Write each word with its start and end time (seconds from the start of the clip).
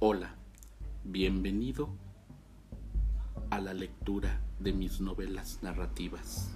Hola, 0.00 0.36
bienvenido 1.02 1.88
a 3.50 3.58
la 3.58 3.74
lectura 3.74 4.40
de 4.60 4.72
mis 4.72 5.00
novelas 5.00 5.58
narrativas. 5.60 6.52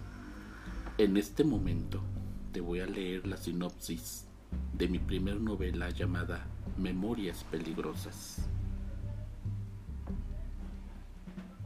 En 0.97 1.17
este 1.17 1.43
momento 1.43 2.01
te 2.53 2.61
voy 2.61 2.79
a 2.79 2.87
leer 2.87 3.27
la 3.27 3.37
sinopsis 3.37 4.29
de 4.75 4.87
mi 4.87 5.01
primer 5.01 5.41
novela 5.41 5.91
llamada 5.91 6.47
Memorias 6.79 7.43
Peligrosas. 7.51 8.49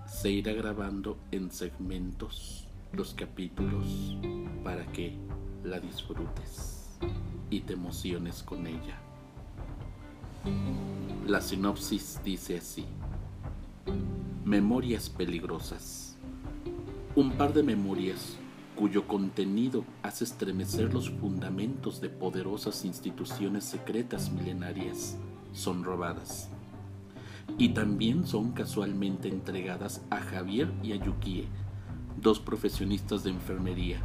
Se 0.06 0.30
irá 0.30 0.54
grabando 0.54 1.18
en 1.30 1.50
segmentos 1.50 2.68
los 2.94 3.12
capítulos 3.12 4.16
para 4.64 4.86
que 4.92 5.14
la 5.62 5.78
disfrutes 5.78 6.98
y 7.50 7.60
te 7.60 7.74
emociones 7.74 8.42
con 8.42 8.66
ella. 8.66 8.98
La 11.26 11.40
sinopsis 11.40 12.20
dice 12.24 12.58
así. 12.58 12.84
Memorias 14.44 15.10
peligrosas. 15.10 16.16
Un 17.16 17.32
par 17.32 17.52
de 17.52 17.64
memorias 17.64 18.36
cuyo 18.76 19.08
contenido 19.08 19.84
hace 20.04 20.22
estremecer 20.22 20.94
los 20.94 21.10
fundamentos 21.10 22.00
de 22.00 22.10
poderosas 22.10 22.84
instituciones 22.84 23.64
secretas 23.64 24.30
milenarias 24.30 25.18
son 25.52 25.82
robadas. 25.82 26.48
Y 27.58 27.70
también 27.70 28.24
son 28.24 28.52
casualmente 28.52 29.28
entregadas 29.28 30.02
a 30.10 30.20
Javier 30.20 30.72
y 30.84 30.92
a 30.92 30.96
Yukie, 30.96 31.48
dos 32.22 32.38
profesionistas 32.38 33.24
de 33.24 33.30
enfermería, 33.30 33.98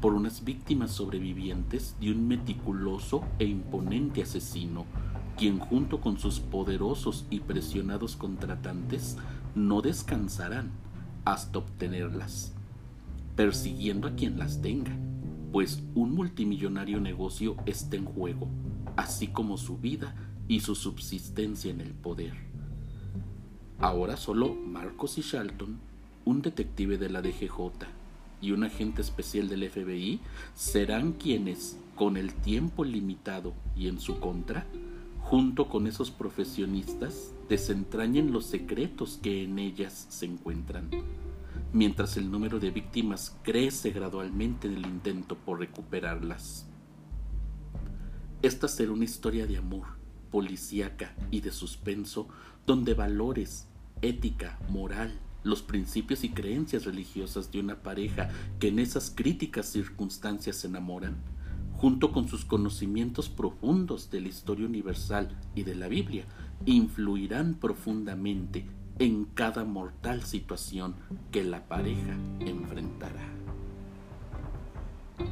por 0.00 0.14
unas 0.14 0.44
víctimas 0.44 0.92
sobrevivientes 0.92 1.96
de 2.00 2.12
un 2.12 2.28
meticuloso 2.28 3.24
e 3.40 3.46
imponente 3.46 4.22
asesino 4.22 4.86
quien 5.36 5.58
junto 5.58 6.00
con 6.00 6.18
sus 6.18 6.40
poderosos 6.40 7.26
y 7.30 7.40
presionados 7.40 8.16
contratantes 8.16 9.16
no 9.54 9.82
descansarán 9.82 10.70
hasta 11.24 11.58
obtenerlas, 11.58 12.52
persiguiendo 13.36 14.08
a 14.08 14.14
quien 14.14 14.38
las 14.38 14.62
tenga, 14.62 14.96
pues 15.52 15.82
un 15.94 16.14
multimillonario 16.14 17.00
negocio 17.00 17.56
está 17.66 17.96
en 17.96 18.06
juego, 18.06 18.48
así 18.96 19.28
como 19.28 19.58
su 19.58 19.78
vida 19.78 20.14
y 20.48 20.60
su 20.60 20.74
subsistencia 20.74 21.70
en 21.70 21.80
el 21.80 21.92
poder. 21.92 22.34
Ahora 23.78 24.16
solo 24.16 24.54
Marcos 24.54 25.18
y 25.18 25.22
Shalton, 25.22 25.78
un 26.24 26.42
detective 26.42 26.98
de 26.98 27.10
la 27.10 27.20
DGJ 27.20 27.86
y 28.40 28.52
un 28.52 28.64
agente 28.64 29.02
especial 29.02 29.48
del 29.48 29.68
FBI, 29.68 30.20
serán 30.54 31.12
quienes, 31.12 31.78
con 31.96 32.16
el 32.16 32.34
tiempo 32.34 32.84
limitado 32.84 33.52
y 33.76 33.88
en 33.88 34.00
su 34.00 34.18
contra, 34.18 34.66
junto 35.32 35.66
con 35.66 35.86
esos 35.86 36.10
profesionistas, 36.10 37.32
desentrañen 37.48 38.32
los 38.32 38.44
secretos 38.44 39.18
que 39.22 39.44
en 39.44 39.58
ellas 39.58 40.04
se 40.10 40.26
encuentran, 40.26 40.90
mientras 41.72 42.18
el 42.18 42.30
número 42.30 42.60
de 42.60 42.70
víctimas 42.70 43.34
crece 43.42 43.92
gradualmente 43.92 44.68
en 44.68 44.74
el 44.74 44.84
intento 44.84 45.38
por 45.38 45.60
recuperarlas. 45.60 46.66
Esta 48.42 48.68
será 48.68 48.92
una 48.92 49.06
historia 49.06 49.46
de 49.46 49.56
amor, 49.56 49.86
policíaca 50.30 51.16
y 51.30 51.40
de 51.40 51.50
suspenso, 51.50 52.28
donde 52.66 52.92
valores, 52.92 53.68
ética, 54.02 54.58
moral, 54.68 55.18
los 55.44 55.62
principios 55.62 56.24
y 56.24 56.28
creencias 56.28 56.84
religiosas 56.84 57.50
de 57.50 57.60
una 57.60 57.76
pareja 57.76 58.28
que 58.60 58.68
en 58.68 58.78
esas 58.78 59.10
críticas 59.10 59.64
circunstancias 59.64 60.56
se 60.56 60.66
enamoran, 60.66 61.16
junto 61.82 62.12
con 62.12 62.28
sus 62.28 62.44
conocimientos 62.44 63.28
profundos 63.28 64.08
de 64.08 64.20
la 64.20 64.28
historia 64.28 64.66
universal 64.66 65.36
y 65.56 65.64
de 65.64 65.74
la 65.74 65.88
Biblia, 65.88 66.24
influirán 66.64 67.54
profundamente 67.54 68.64
en 69.00 69.24
cada 69.24 69.64
mortal 69.64 70.22
situación 70.22 70.94
que 71.32 71.42
la 71.42 71.66
pareja 71.66 72.16
enfrentará. 72.38 73.28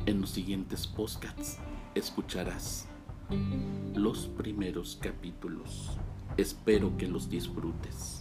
En 0.07 0.21
los 0.21 0.31
siguientes 0.31 0.89
podcasts 0.89 1.59
escucharás 1.95 2.89
los 3.95 4.27
primeros 4.27 4.99
capítulos. 5.01 6.01
Espero 6.37 6.97
que 6.97 7.07
los 7.07 7.31
disfrutes. 7.31 8.20